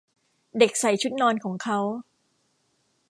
[0.59, 1.79] เด็กใส่ชุดนอนของเค้า